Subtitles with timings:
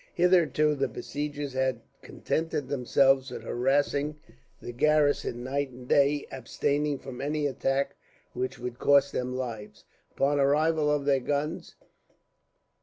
[0.15, 4.17] Hitherto the besiegers had contented themselves with harassing
[4.59, 7.95] the garrison night and day, abstaining from any attack
[8.33, 9.85] which would cost them lives,
[10.17, 11.75] until the arrival of their guns.